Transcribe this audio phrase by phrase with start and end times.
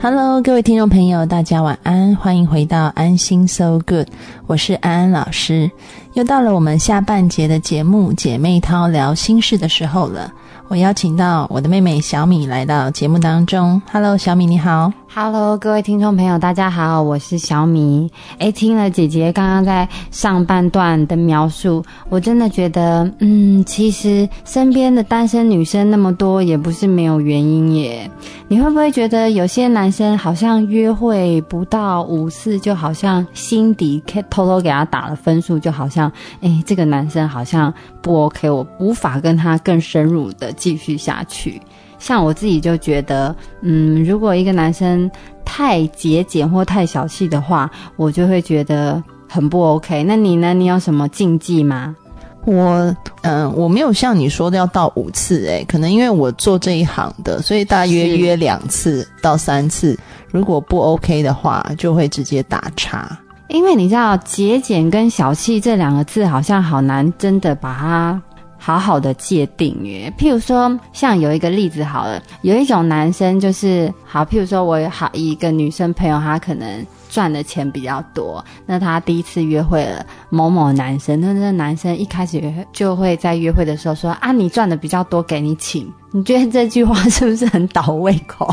[0.00, 4.08] Hello，各位听众朋友，大家晚安，欢迎回到安心 So Good，
[4.46, 5.70] 我是安安老师，
[6.12, 10.32] 又到了我们下半节的节目姐妹淘聊心事的时候了。
[10.68, 13.80] 我邀请到我的妹妹小米来到节目当中。
[13.90, 14.92] Hello，小米你好。
[15.16, 18.10] Hello，各位听众朋友，大家好，我是小米。
[18.40, 28.10] 哎，听了姐姐刚刚在上半段的描述，我真的觉得，嗯，其实身边的单身女生那么多，也不是没有原因耶。
[28.48, 36.10] 你会不会觉得有些男生好像约会不到五次，就好像心底偷偷给他打了分数，就好像，
[36.40, 41.62] 哎，这个男生好像不 OK，我无法跟他更深入的继续下去。
[42.04, 45.10] 像我自己就觉得，嗯，如果一个男生
[45.42, 50.04] 太节俭或太小气的话，我就会觉得很不 OK。
[50.04, 50.52] 那你呢？
[50.52, 51.96] 你有什么禁忌吗？
[52.44, 59.98] 我，嗯，我没有像你说的要到五次，诶，可能因为我做这一行的，所以大约约两次到三次，
[60.30, 63.18] 如果不 OK 的话，就会直接打叉。
[63.48, 68.22] 因为你知道，节俭跟小气这两个字好像好难真的把它。
[68.66, 85.86] 好好的界定耶，譬如说，像有一个例子好了，有一种男生就是好，譬如说我有好一个女生朋友，她可能赚的钱比较多，那她第一次约会了某某男生，那那男生一开始就会在约会的时候说啊，你赚的比较多，给你请。
[86.10, 88.48] 你觉得这句话是不是很倒胃口？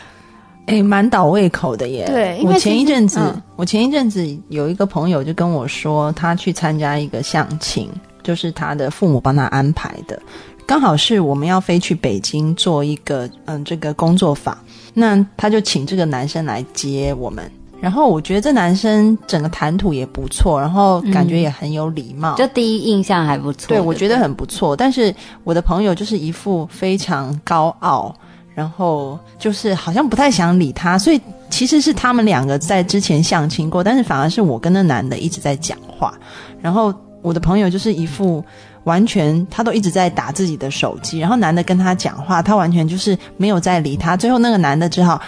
[0.66, 2.04] 哎，蛮倒胃口的耶。
[2.06, 3.18] 对，我前一阵子，
[3.56, 7.88] 我前一阵子有一个朋友就跟我说，他去参加一个相亲。
[8.26, 10.20] 就是他的父母帮他安排的，
[10.66, 14.58] 刚好是我们要飞去北京做一个嗯这个工作坊，
[14.92, 17.48] 那他就请这个男生来接我们。
[17.80, 23.68] 然后我觉得这男生整个谈吐也不错，然后感觉也很有礼貌，就第一印象还不错。
[23.68, 24.74] 对，我觉得很不错。
[24.74, 28.12] 但是我的朋友就是一副非常高傲，
[28.52, 36.12] 然后就是好像不太想理他，所以其实是他们两个在之前相亲过，但是反而是我跟那男的一直在讲话，
[36.60, 36.92] 然后。
[37.22, 38.44] 我的朋友就是一副
[38.84, 44.16] 完全，他都一直在打自己的手机，然后男的跟他讲话，他完全就是没有在理他。
[44.16, 45.20] 最后那个男的只好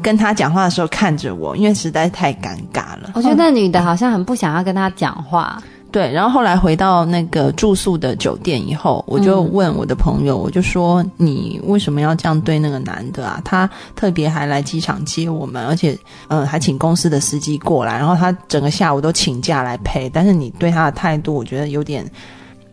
[0.00, 3.10] 跟他讲话的时候看着我，因为实在太尴尬了。
[3.14, 5.62] 我觉得那女的好像很不想要跟他讲话。
[5.92, 13.38] 对，然后后来回到那个住宿的酒店以后，我就问我的朋友，我就说：“你为什么要这样对那个男的啊？
[13.44, 15.94] 他特别还来机场接我们，而且，
[16.28, 20.08] 嗯，还请公司的司机过来，然后他整个下午都请假来陪。
[20.08, 22.10] 但是你对他的态度，我觉得有点，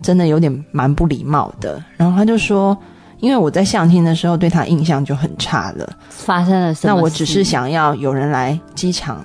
[0.01, 1.83] 真的有点蛮不礼貌的。
[1.97, 2.77] 然后他就说，
[3.19, 6.95] 因为我在相亲的时候对他印象就很差了，发生了什么？
[6.95, 9.21] 那我只是想要有人来机场。”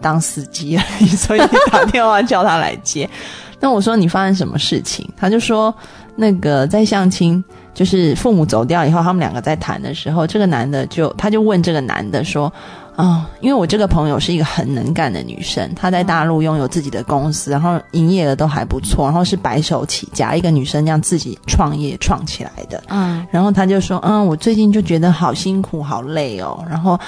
[0.00, 1.40] 当司机而已， 所以
[1.70, 3.08] 打电话叫他来接。
[3.60, 5.06] 那我说你发生什么事情？
[5.16, 5.74] 他就说
[6.16, 7.44] 那个在相亲，
[7.74, 12.50] 就是父母走掉以后，他们两个在谈的时候，这个男的就他就问这个男的说
[12.96, 22.82] ：“啊，因为我这个朋友是一个很能干的女生，她在大陆拥有自己的公司，然后营业额都还不错，然后是白手起家，一个女生这样自己创业创起来的。
[22.88, 26.98] 嗯，然后他就说：嗯，我最近就觉得好辛苦好累哦，然后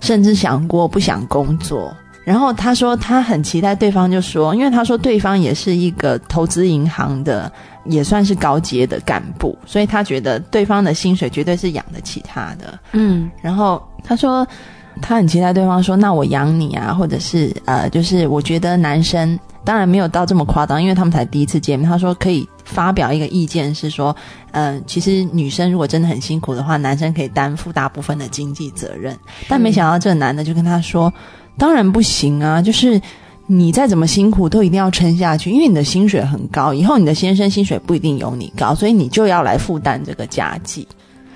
[0.00, 1.90] 甚至想过不想工作。”
[2.24, 7.50] 然后他说他很期待对方就说，因为他说对方也是一个投资银行的，
[7.84, 12.78] 也算是高阶的干部，所以他觉得对方的薪水绝对是养得起他的。
[12.92, 14.46] 嗯，然后他说
[15.00, 21.90] 他很期待对方说，那我养你啊，或者是呃，就是我觉得男生当然没有到这么夸张，因为他们才第一次见面。
[21.90, 24.14] 他说可以发表一个意见是说，
[24.52, 29.18] 嗯，其实女生如果真的很辛苦的话，男生可以担负大部分的经济责任。
[29.48, 31.12] 但没想到这个男的就跟他说。
[31.58, 32.60] 当然不行啊！
[32.60, 33.00] 就是
[33.46, 40.86] 你再怎么辛苦，都一定要撑下去，因为你的薪水很高，以后你的先生薪水不一定有你高，所以你就要来负担这个家计。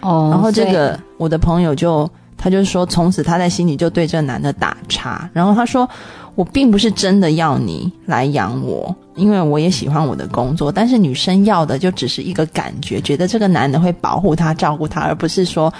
[0.00, 5.28] 哦，然后这个我的朋友就他就说，从此他在心里就对这个男的打叉。
[5.32, 5.88] 然后他说，
[6.34, 15.72] 我并不是真的要你来养我，因为我也喜欢我的工作，但是女生要的就只是一个感觉，觉得这个男的会保护她、照顾她，而不是说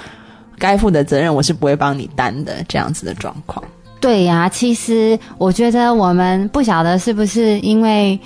[0.59, 3.63] 该负的责任我是不会帮你担的这样子的状况。
[4.01, 8.19] 对呀，其实我觉得我们不晓得是不是因为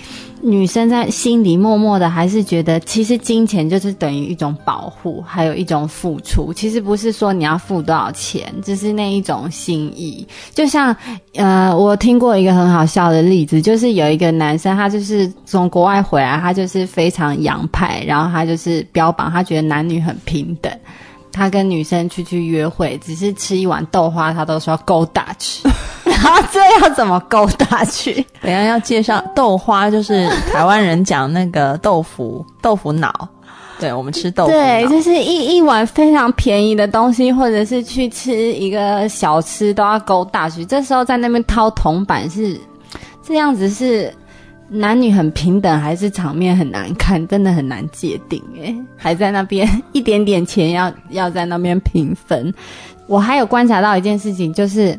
[0.42, 6.52] 女生在心里默默的还是觉得，其实金钱就是等于一种保护，还有一种付出。
[6.52, 10.26] 其实不是说你要付多少钱，只是那一种心意。
[10.54, 10.94] 就像
[11.34, 20.72] 呃，我听过一个很好笑的例子，就是有一个男生，他就是从国外回来，他就是非常洋派，然后他就是标榜他觉得男女很平等。
[21.32, 25.68] 他跟女生出去约会，只是吃一碗豆花，他都说勾搭去。
[26.04, 28.14] 然后这要怎么勾搭去？
[28.42, 33.28] 等下要介绍豆花，就是台湾人讲那个豆腐豆腐脑，
[33.78, 40.64] 对，我们吃豆腐对，就是一一碗非常便宜的东西，或者是去吃一个小吃都要勾大去。
[40.64, 42.58] 这时候在那边掏铜板是
[43.22, 44.12] 这样子，是
[44.72, 47.26] 男女很平等，还是场面很难看？
[47.26, 52.54] 真的很难界定诶，还在那边一点点钱要要在那边平分。
[53.08, 54.96] 我还有观察到一件事情，就是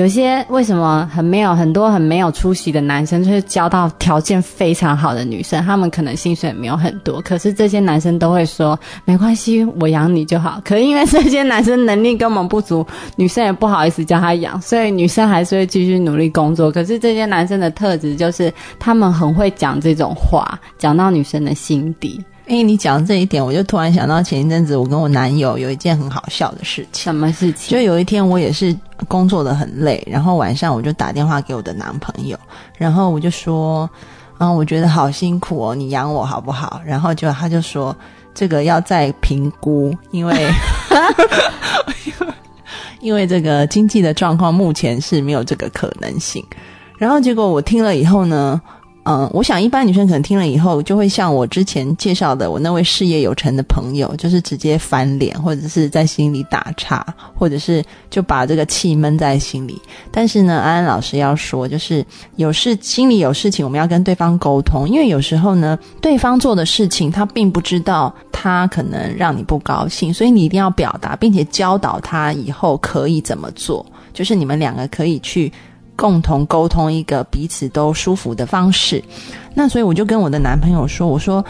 [0.00, 10.58] 有些为什么很没有很多很没有出息的男生，就是交到条件非常好的女生，他们可能薪水没有很多，可是这些男生都会说没关系，我养你就好。
[10.64, 12.86] 可是因为这些男生能力根本不足，
[13.16, 16.72] 女生也不好意思叫他养，所以女生还是会继续努力工作。
[16.72, 22.24] 可是这些男生的特质就是他们很会讲这种话，讲到女生的心底。
[22.50, 27.04] 哎，你讲这一点，我就突然想到前一阵子我跟我男友有一件很好笑的事情。
[27.04, 27.70] 什么事情？
[27.70, 28.76] 就有一天我也是
[29.06, 32.36] 工作的很累，然后晚上我就打电话给我的男朋友，
[32.76, 33.88] 然后我就说，
[34.38, 36.82] 嗯，我觉得好辛苦哦，你养我好不好？
[36.84, 37.96] 然后就他就说
[38.34, 40.50] 这个要再评估，因为
[43.00, 46.44] 因为这个经济的状况目前是没有这个可能性。
[46.98, 48.60] 然后结果我听了以后呢，
[49.04, 57.04] 嗯，我想一般女生可能听了以后，就会像我之前介绍的我那位事业有成的朋友，就是直接翻脸，或者是在心里打岔，
[57.34, 59.80] 或者是就把这个气闷在心里。
[60.12, 62.04] 但是呢，安安老师要说，就是
[62.36, 75.50] 有事心里有事情，我们要跟对方沟通，因为有时候呢，对方做的事情他并不知道，他可能让你不高兴，所以你一定要表达，并且教导他以后可以怎么做，就是你们两个可以去。
[76.00, 79.04] 共同沟通一个彼此都舒服的方式，
[79.54, 81.44] 那所以我就跟我的男朋友说：“我说，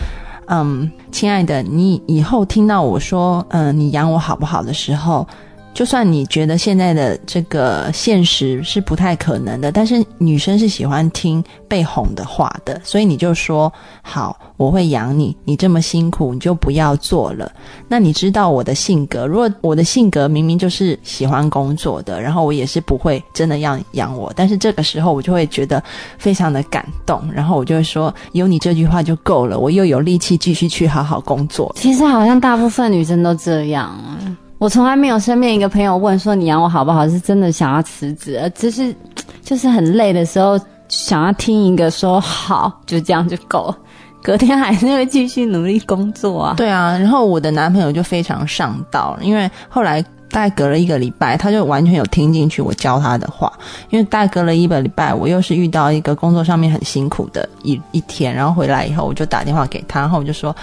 [0.46, 5.24] 嗯，亲爱的，你以后听到我说，嗯，你养我好不好的时候，
[5.72, 13.72] 就算你觉得现在的这个现实是不太可能的，但是女生是喜欢听被哄的话的，所以你就说
[14.02, 17.50] 好，我会养你，你这么辛苦，你就不要做了。
[17.88, 25.82] 那你知道我的性格，如果我的性格明明就是喜欢工作的，然后我也是不会真的要养我，但是这个时候我就会觉得
[26.18, 31.72] 非常的感动，然后我就会说，有你这句话就够了，我又有力气继续去好好工作。
[31.78, 34.18] 其实好像大部分女生都这样啊。
[34.60, 38.94] 我从来没有身边一个朋友问说你养我好不好，是真的想要辞职，而只是
[39.42, 43.78] 就是很累的时候想要听一个说好，就这样就够了。
[44.22, 46.54] 隔天还是会继续努力工作啊。
[46.58, 53.50] 对啊，然后我的男朋友就非常上道，因为后来大概隔了一个礼拜，他就完全有听进去我教他的话。
[53.88, 60.54] 因为大概隔了一个礼拜，我又是遇到一个工作上面很辛苦的一一天，然后回来以后，我就打电话给他，然后我就说。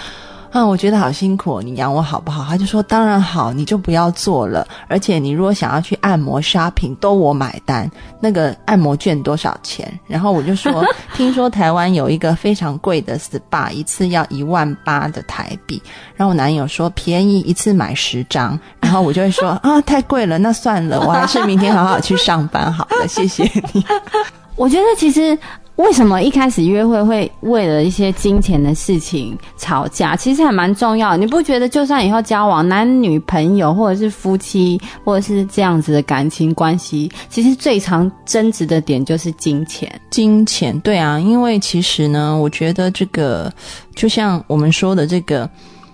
[0.52, 2.44] 嗯，我觉得好辛苦，你养我好不好？
[2.48, 4.68] 他就说当然好，你就不要做了。
[4.88, 7.90] 而且你如果想要去按摩 shopping，都我买单。
[8.20, 9.88] 那个按摩券多少钱？
[10.08, 10.84] 然后我就说，
[11.16, 15.82] 听说台湾有一个非常贵的 SPA，一次要一万八的台币。
[16.16, 18.60] 然后我男友说便宜，一次买十张。
[18.80, 23.44] 然后我就会说 啊，太贵了，那算了，我还是明天好好去上班好了，谢谢
[23.74, 23.86] 你。
[24.56, 25.38] 我觉得其实
[25.78, 31.16] 为什么一开始约会会为了一些金钱的事情吵架，其实还蛮重要。
[31.16, 39.90] 你不觉得就算以后交往男女朋友，或者是夫妻，或者是这样子的感情关系，其实最常争执的点就是金钱。
[40.10, 43.52] 金钱，对啊，因为其实呢，我觉得这个
[43.96, 45.48] 就像我们说的这个，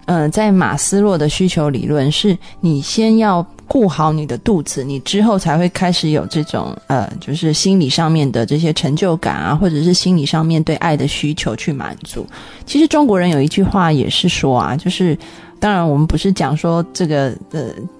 [0.05, 12.23] 呃，在马斯洛的需求理论，是你先要顾好你的肚子，你之后才会开始有这种呃，就是心理上面的这些成就感啊，或者是心理上面对爱的需求去满足。
[12.67, 15.17] 其实中国人有一句话也是说啊，就是
[15.59, 17.35] 当然我们不是讲说这个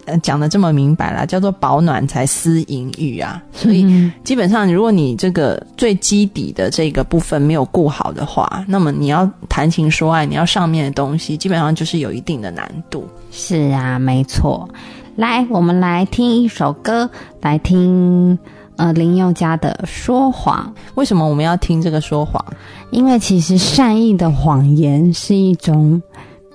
[0.06, 3.42] 呃讲的这么明白啦，叫做保暖才思淫欲啊。
[3.52, 3.84] 所以
[4.24, 13.10] 基本上，如果你这个最基底的这个部分没有顾好的话，那么你要谈情说爱，你要上面的东西，基本上就是有一定的难度。
[13.32, 14.70] 是啊，没错。
[15.16, 17.10] 来，我们来听一首歌，
[17.42, 18.38] 来听
[18.78, 20.74] 呃林宥嘉的《说谎》。
[20.96, 22.44] 为什么我们要听这个说谎？
[22.90, 26.02] 因为其实善意的谎言是一种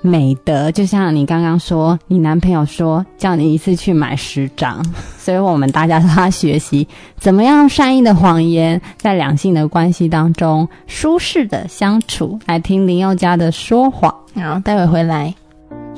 [0.00, 4.84] 美德，就像你刚刚说，你男朋友说叫你一次去买十张，
[5.16, 6.86] 所以我们大家都要学习
[7.16, 12.36] 怎么样善意的谎言在两性的关系当中舒适的相处。
[12.46, 15.32] 来听林宥嘉的《说谎》，然后待会回来。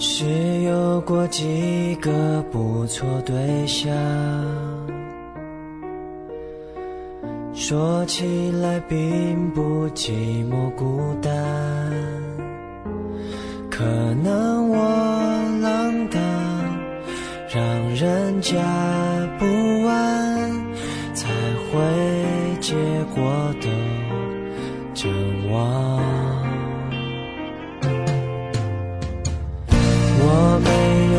[0.02, 0.24] 是
[0.62, 3.94] 有过几个不错对象，
[7.52, 10.10] 说起来并不寂
[10.50, 11.30] 寞孤单，
[13.70, 13.84] 可
[14.24, 14.78] 能我
[15.60, 16.18] 浪荡，
[17.54, 17.62] 让
[17.94, 18.56] 人家
[19.38, 19.44] 不
[19.86, 20.50] 安，
[21.12, 21.28] 才
[21.70, 21.78] 会
[22.58, 22.74] 结
[23.14, 23.68] 果都
[24.94, 25.12] 真
[25.50, 26.19] 忘。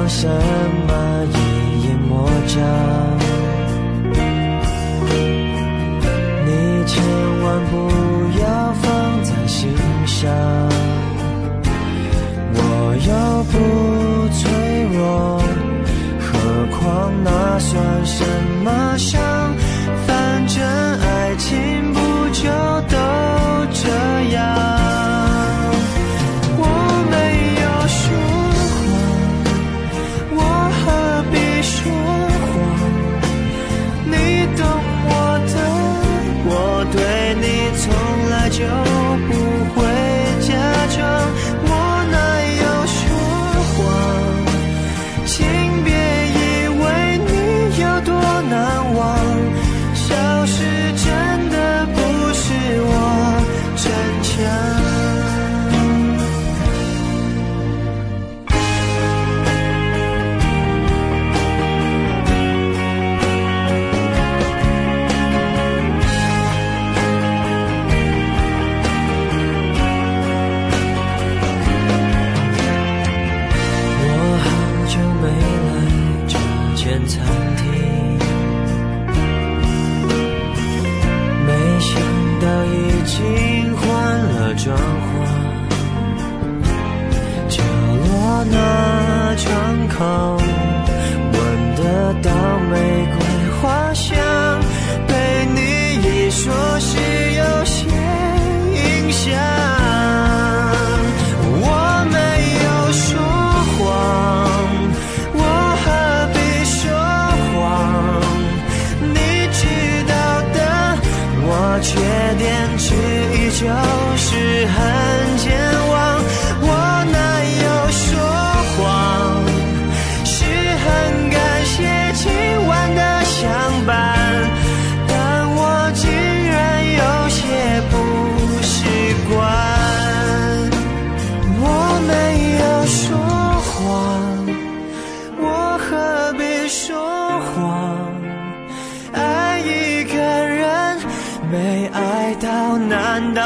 [0.08, 0.28] 什
[0.88, 0.92] 么
[1.26, 1.36] 一
[1.88, 2.58] 眼莫障。
[6.46, 6.50] 你
[6.86, 6.94] 千
[7.42, 7.74] 万不
[8.40, 8.44] 要
[8.82, 9.60] 放在心
[10.06, 10.30] 上，
[12.54, 12.60] 我
[13.08, 13.10] 又
[13.46, 13.54] 不
[14.34, 14.42] 脆
[14.94, 15.04] 弱，
[16.20, 16.30] 何
[16.78, 18.26] 况那算什
[18.64, 19.21] 么伤？
[76.92, 77.24] 间餐
[77.56, 77.64] 厅，
[81.48, 81.90] 没想
[82.42, 82.70] 到已
[83.06, 83.88] 经换
[84.20, 85.08] 了装潢，
[87.48, 90.31] 角落那窗口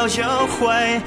[0.06, 1.02] 难道就会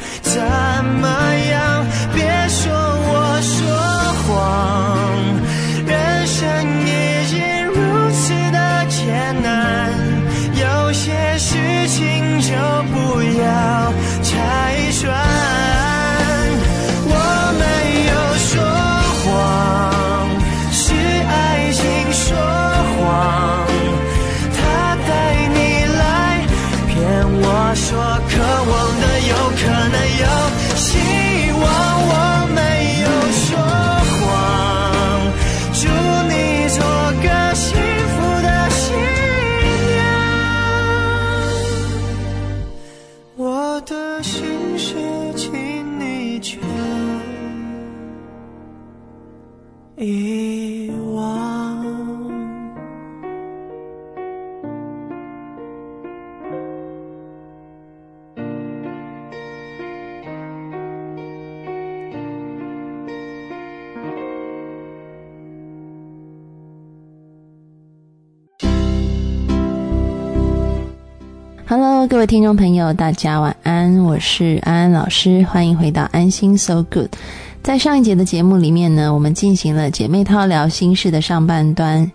[72.19, 77.11] 各位听众朋友，大家晚安，我是安安老师，欢迎回到安心 So Good。
[77.63, 82.11] 在上一节的节目里面呢，我们进行了姐妹套聊心事的上半段。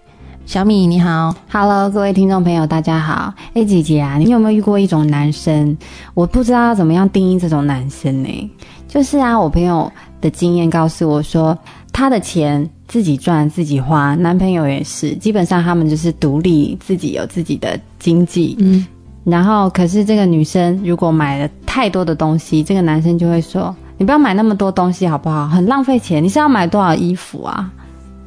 [0.45, 3.33] 小米你好，Hello，各位听众朋友，大家好。
[3.53, 5.77] 哎，姐姐啊，你有没有遇过一种男生？
[6.13, 8.51] 我不知道要怎么样定义这种男生呢？
[8.89, 11.57] 就是啊，我朋友的经验告诉我说，
[11.93, 18.57] 他的钱自己赚自己花，男朋友也是，基本上他们就是独立，自己有自己的经济。
[18.59, 18.85] 嗯，
[19.23, 25.47] 然后，可是这个女生如果买了太多的东西，这个男生就会说：“你不要买那么多东西好不好？
[25.47, 26.21] 很浪费钱。
[26.21, 27.71] 你是要买多少衣服啊？”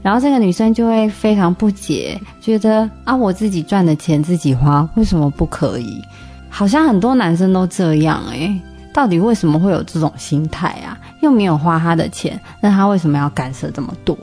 [0.03, 6.01] 然后这个女生就会非常不解，觉得啊，我自己赚的钱自己花，为什么不可以？
[6.49, 8.59] 好像很多男生都这样诶、
[8.95, 10.97] 到底为什么会有这种心态啊？
[11.21, 14.17] 又没有花他的钱，那他为什么要干涉这么多？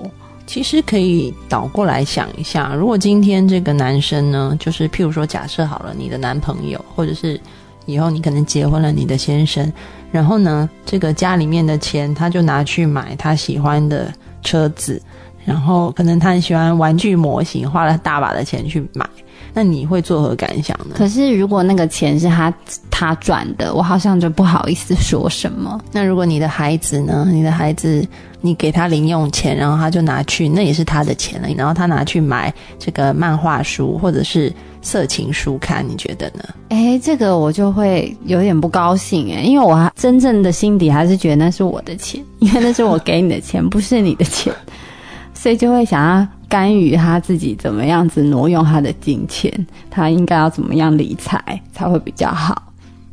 [0.53, 7.41] 其实可以倒过来想一下，如果今天这个男生呢，就是譬如说，假设好了，你的男朋友，或者是
[7.87, 9.73] 以后你可能结婚了，你的先生，
[10.11, 15.01] 然后呢，这个家里面的钱他就拿去买他喜欢的车子，
[15.43, 19.09] 然后可能他很喜欢玩具模型，花了大把的钱去买，
[19.55, 20.93] 那你会作何感想呢？
[20.95, 22.53] 可是如果那个钱是他
[22.91, 25.81] 他赚的，我好像就不好意思说什么。
[25.91, 27.27] 那如果你的孩子呢？
[27.31, 28.07] 你的孩子，
[28.45, 31.47] 你给他零用钱，然后他就拿去，那也是他的钱了。
[31.55, 36.43] 然后他拿去买这个漫画书或者是色情书看，你觉得呢？
[36.67, 44.53] 哎，这个我就会有点不高兴哎，因为我还真正的心底还是觉得那是我的钱，因为那是我给你的钱，不是你的钱，
[45.33, 49.49] 所以就会想要干预他自己怎么样子挪用他的金钱，
[49.89, 51.39] 他应该要怎么样理财
[51.71, 52.61] 才会比较好。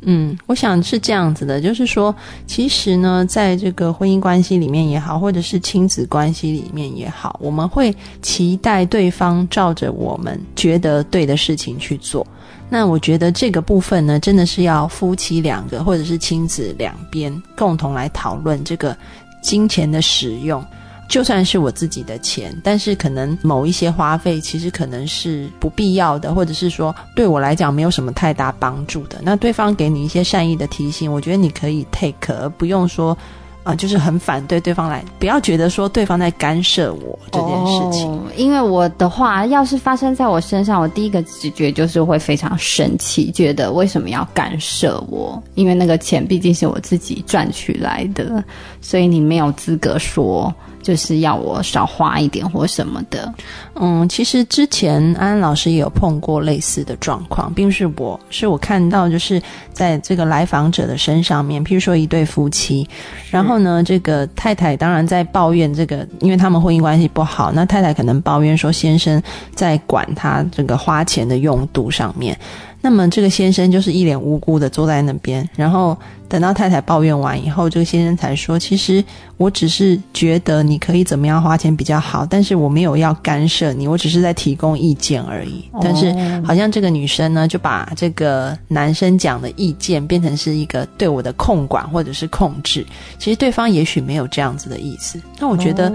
[0.03, 2.13] 嗯，我想是这样子的，就是说，
[2.47, 12.25] 其实呢，在这个婚姻关系里面也好，或者是亲子关系里面也好，我们会期待对方照着我们觉得对的事情去做。
[12.67, 18.97] 那我觉得这个部分呢，真的是要夫妻两个或者是亲子两边共同来讨论这个
[19.43, 20.65] 金钱的使用。
[21.11, 29.17] 就算是我自己的钱，但是可能某一些花费其实可能是不必要的，或者是说对我来讲没有什么太大帮助的。
[29.21, 33.15] 那对方给你一些善意的提醒，我觉得你可以 take，而不用说
[33.63, 38.21] 啊，就是很反对对方来，不要觉得说对方在干涉我这件事情。
[38.37, 45.43] 因为我的话，要是发生在我身上，我第一个直觉就是会非常生气，觉得为什么要干涉我？
[45.55, 48.41] 因为那个钱毕竟是我自己赚取来的，
[48.79, 53.33] 所以你没有资格说就是要我少花一点或什么的。
[53.75, 62.87] 嗯，其实之前安安老师也有碰过类似的状况，并不是我是我看到就是在这个来访者的身上面，譬如说一对夫妻，
[63.29, 69.21] 然后呢，这个太太当然在抱怨这个，因为他们婚姻关系不好，那太太可能抱怨说先生
[69.55, 72.37] 在管他这个花钱的用度上面。
[72.81, 75.95] 那么这个先生就是一脸无辜的坐在那边，然后
[76.27, 79.03] 等到太太抱怨完以后，这个先生才说：“其实
[79.37, 86.11] 我只是觉得你可以怎么样花钱比较好，但是我没有要干涉你，我只是在提供意见而已。”但是
[86.43, 92.83] 好像这个女生呢，就把这个男生讲的意见变成是一个对我的控管或者是控制。
[93.19, 95.21] 其实对方也许没有这样子的意思。
[95.39, 95.93] 那我觉得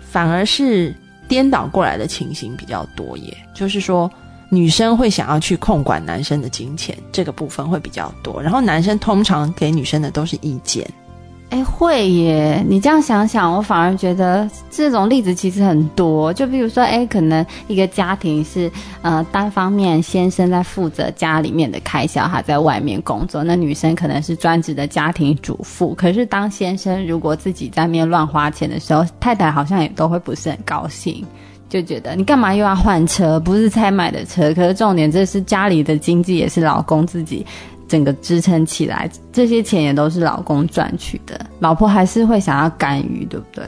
[0.00, 0.94] 反而是
[1.26, 4.08] 颠倒过来的情形比较多耶，就是说。
[4.54, 8.38] 女生会想要去控管男生的金钱，这个部分会比较多。
[8.42, 10.86] 然后男生通常给女生的都是意见。
[11.48, 12.62] 哎，会耶！
[12.68, 16.30] 你这样想想，我反而觉得这种例子其实很多。
[16.34, 25.94] 就比如说，哎，可能一个家庭是呃单方面先生在负责家里面的开销，他在外面工作，那女生可能是专职的家庭主妇。
[25.94, 31.24] 可是当先生如果自己在面乱花钱的时候，太太好像也都会不是很高兴。
[31.72, 33.40] 就觉得你干嘛又要换车？
[33.40, 37.46] 不是才买的车，可是重点这是家里的经济，也是老公自己
[37.88, 43.64] 整个支撑起来，这些钱也都是老公赚取的，老婆还是会想要干预，对不对？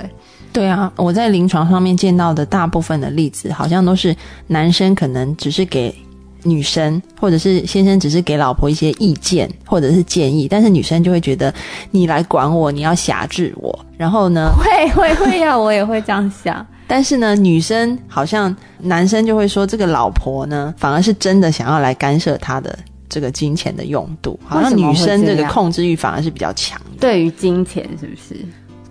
[0.52, 4.14] 对啊，我在临床上面见到的大部分的例子，好像都是
[4.48, 5.92] 男生可能只是给
[6.44, 11.52] 女生，或者是先生只是给老婆一些意见或者是建议，但是女生就会觉得
[11.90, 16.64] 你来管我，你要辖制我，然后呢，会会会呀，我也会这样想。
[16.86, 22.78] 但是呢，女生好像男生就会说，这个老婆呢，反而是真的想要来干涉他的
[23.08, 27.00] 这个金钱的用度，好像女生这个控制欲反而是比较强的。
[27.00, 28.36] 对于金钱，是不是？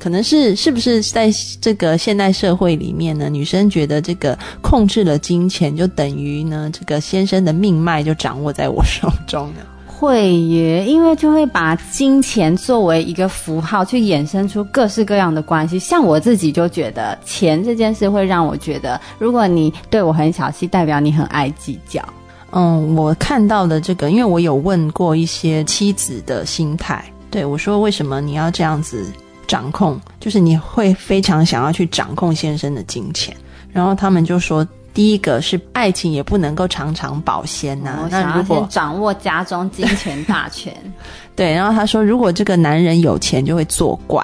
[0.04, 3.30] 可能是是不是在这个现代社会里面呢？
[3.30, 9.62] 女生觉得这个控制了金钱，就等于呢，这个先生的命脉就掌握在我手中呢。
[9.88, 15.80] 会耶，因为就会把金钱作为一个符号，去衍生出各式各样的关系。
[15.80, 22.04] 像我自己就觉得，钱这件事会让我觉得，如果你对我很小气，代表你很爱计较。
[22.52, 29.06] 嗯，我看到的这个，因为我有问过一些妻子的心态，对我说，为什么你要这样子
[29.48, 30.00] 掌控？
[30.20, 33.36] 就是你会非常想要去掌控先生的金钱，
[33.72, 34.68] 然后他们就说。
[34.96, 40.72] 第一个是爱情也不能够常常保鲜呐、我那如果掌握家中金钱大权，
[41.36, 44.24] 对，然后他说，如果这个男人有钱就会作怪，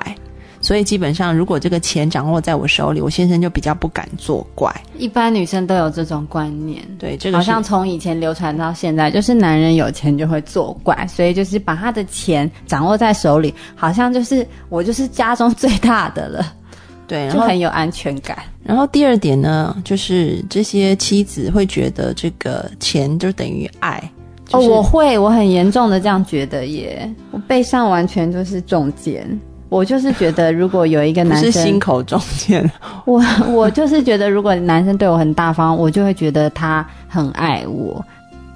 [0.62, 4.74] 所以基本上如果这个钱掌握在我手里，我先生就比较不敢作怪。
[4.98, 6.84] 一般女生都有这种观念。
[6.98, 16.54] 对，这个好像从以前流传到现在，就是男人有钱就会作怪，所以就是把他的钱掌握在手里，好像就是我就是家中最大的了，
[17.08, 18.38] 对， 然后就很有安全感。
[18.64, 23.98] 然后第二点呢，就是这些妻子会觉得这个钱就等于爱。
[24.52, 29.40] 哦，就是我会，我很严重的这样觉得耶，我背上完全就是中箭。
[29.70, 32.70] 我就是觉得，如果有一个男生，是心口中箭，
[33.06, 38.04] 我我就是觉得，如果男生对我很大方，我就会觉得他很爱我。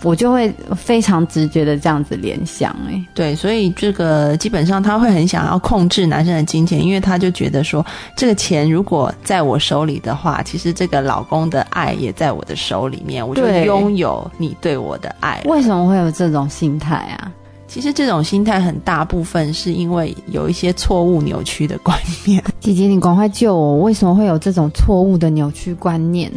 [0.02, 15.42] 我就会非常直觉的这样子联想、哎，对，所以这个基本上他会很想要控制男生的金钱，因为他就觉得说，这个钱如果在我手里的话，其实这个老公的爱也在我的手里面，我就对拥有你对我的爱。
[15.46, 17.32] 为什么会有这种心态啊？
[17.74, 22.40] 其实这种心态很大部分是因为有一些错误扭曲的观念。
[22.62, 23.80] 姐姐，你赶快救我！
[23.80, 26.32] 为什么会有这种错误的扭曲观念？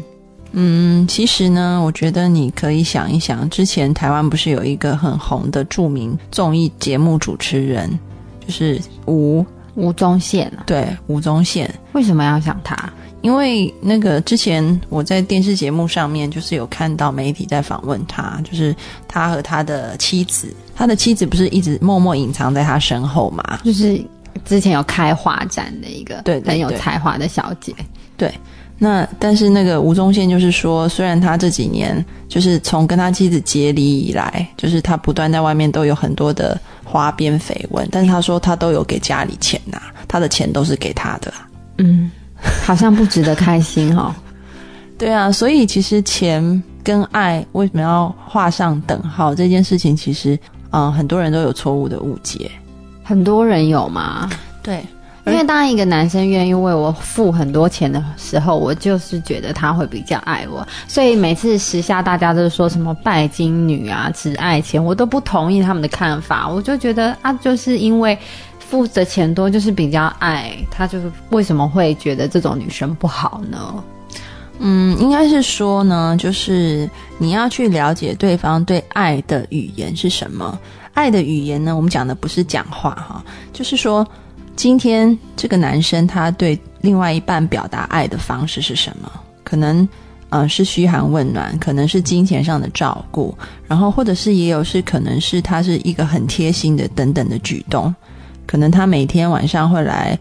[0.53, 7.87] 嗯，其实呢，我觉得你可以想一想，之前台湾不是有一个很红的著名综艺节目主持人，
[8.47, 9.45] 就是吴
[9.77, 11.73] 吴宗宪啊，对吴宗宪。
[11.93, 12.77] 为什么要想他？
[13.23, 18.75] 因为那个之前我在电视节目上面就是有看到媒体在访问他，就是
[19.09, 23.59] 他和他的妻子，他的妻子不是一直默默隐藏在他身后嘛？
[23.65, 24.01] 就是
[24.45, 27.75] 之前有开画展的一个对对很有才华的小姐，
[28.17, 28.33] 对，
[28.79, 41.33] 那但是那个吴宗宪就是说，虽然他这几年就是从跟他妻子结离以来，就是他不断在外面都有很多的花边绯闻，但是他说他都有给家里钱呐，他的钱都是给他的。
[41.79, 42.11] 嗯，
[42.65, 44.15] 好像不值得开心哦。
[44.99, 50.39] 对啊，所以其实钱跟爱为什么要画上等号这件事情，其实
[50.71, 52.51] 嗯很多人都有错误的误解。
[53.03, 54.29] 很多人有吗？
[54.63, 54.85] 对，
[55.27, 66.49] 因为当一个男生愿意为我付很多钱的时候，我就是觉得他会比较爱我，所以每次时下大家都说什么拜金女啊，只爱钱，我都不同意他们的看法。
[66.49, 68.17] 我就觉得啊，就是因为
[68.61, 73.85] 付的钱多，就是比较爱他，就是为什么会觉得这种女生不好呢？
[74.61, 80.59] 嗯，应该是说呢，就是你要去了解对方对爱的语言是什么。
[80.95, 84.07] 爱的语言呢，我们讲的不是讲话哈，就是说
[84.57, 89.13] 今天这个男生他对另外一半表达爱的方式是什么？
[89.45, 89.87] 可能
[90.31, 93.37] 呃是嘘寒问暖，可能是金钱上的照顾，
[93.69, 97.95] 然后或者是也有是可能是他是一个很贴心的等等的举动，
[98.47, 100.19] 可能他每天晚上会来。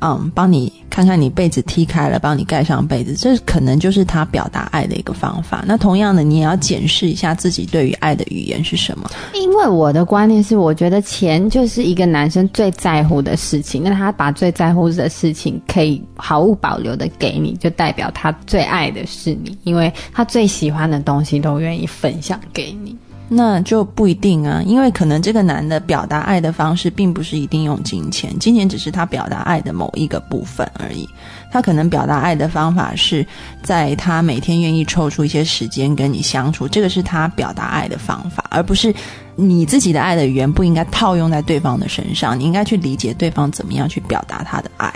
[0.00, 5.64] 嗯，帮你看看你被子踢开了，帮你盖上被子，这可能就是他表达爱的一个方法。
[5.66, 9.10] 那同样的，你也要检视一下自己对于爱的语言是什么。
[9.34, 22.96] 因为我的观念是，我觉得钱就是一个男生最在乎的事情，那他把最在乎的事情可以毫无保留的给你，就代表他最爱的是你，因为他最喜欢的东西都愿意分享给你。
[23.28, 31.08] 那就不一定啊，因为可能这个男的表达爱的方式并不是一定用金钱，金钱只是他表达爱的某一个部分而已。
[31.50, 33.26] 他可能表达爱的方法是
[33.62, 38.94] 在他每天愿意抽出一些时间跟你相处，这个是他表达爱的方法，而不是
[39.34, 44.92] 你自己的爱的语言不应该套用在对方的身上，你应该去理解对方怎么样去表达他的爱。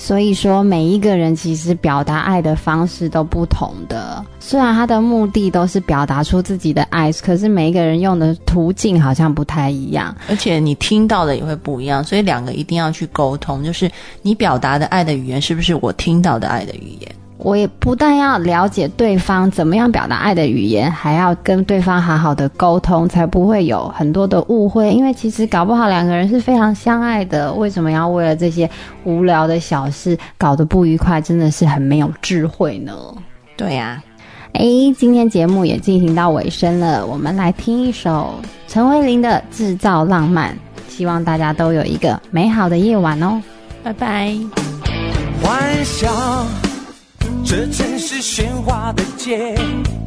[0.00, 4.24] 所以说，每一个人其实表达爱的方式都不同的。
[4.38, 10.16] 虽然他的目的都是表达出自己的爱，可是每一个人用的途径好像不太一样。
[10.28, 13.90] 而且你听到的也会不一样，所以两个一定要去沟通，就是
[14.22, 17.12] 你表达的爱的语言是不是我听到的爱的语言。
[17.38, 24.90] 我也不但要了解对方怎么样表达爱的语言，还要跟对方好好的沟通，才不会有很多的误会。
[24.90, 28.68] 因为其实搞不好两个人是非常相爱的，为什么要为了这些
[29.04, 31.20] 无聊的小事搞得不愉快？
[31.20, 32.92] 真的是很没有智慧呢。
[33.56, 34.02] 对呀、
[34.54, 34.64] 哎，
[34.96, 38.34] 今天节目也进行到尾声了，我们来听一首
[38.66, 40.52] 陈慧琳的《制造浪漫》，
[40.88, 43.40] 希望大家都有一个美好的夜晚哦。
[43.84, 44.34] 拜拜。
[45.40, 46.67] 幻想
[47.50, 49.54] 这城市喧哗的街，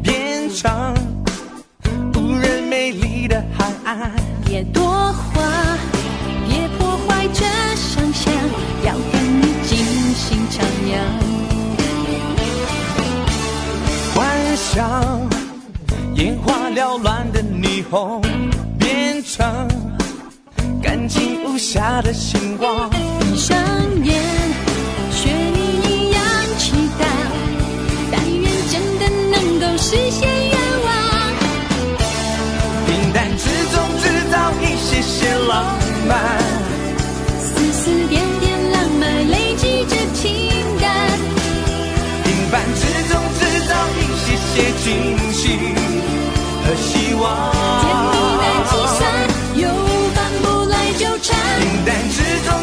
[0.04, 0.94] 变成
[2.14, 4.12] 无人美丽的海岸。
[4.46, 5.42] 别多话，
[6.48, 7.44] 别破坏这
[7.76, 8.32] 想象，
[8.86, 9.76] 要跟你尽
[10.14, 11.00] 兴徜徉。
[14.14, 15.28] 幻想
[16.14, 18.22] 眼花缭乱的霓虹，
[18.78, 19.68] 变成
[20.80, 22.88] 干净无瑕的星光。
[22.92, 23.58] 闭上
[24.04, 24.16] 眼，
[29.82, 30.90] 实现愿望。
[32.86, 35.66] 平淡之中制造一些些浪
[36.08, 36.12] 漫，
[37.40, 40.30] 丝丝点点浪漫累积着情
[40.80, 40.86] 感，
[42.24, 44.88] 平凡之中制造一些些惊
[45.34, 45.44] 喜
[46.64, 47.52] 和希望。
[47.82, 49.02] 甜蜜难计算，
[49.56, 49.68] 又
[50.14, 51.36] 反不来纠缠。
[51.60, 52.18] 平淡之
[52.48, 52.54] 中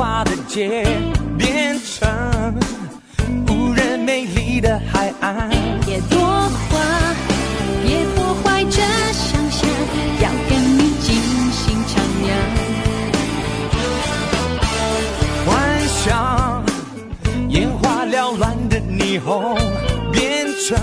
[0.00, 0.86] 是喧哗的街，
[1.36, 2.08] 变成
[3.48, 5.50] 无人美丽的海岸。
[5.84, 7.14] 别多话，
[7.84, 8.80] 别破坏这
[9.12, 9.68] 想象，
[10.22, 11.12] 要跟你尽
[11.52, 11.92] 兴徜
[12.24, 12.28] 徉。
[15.46, 15.50] 幻
[16.02, 16.64] 想
[17.50, 19.54] 眼花缭乱的霓虹，
[20.10, 20.78] 变成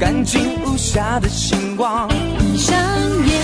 [0.00, 2.08] 干净无瑕的星光。
[2.08, 2.74] 闭上
[3.26, 3.38] 眼，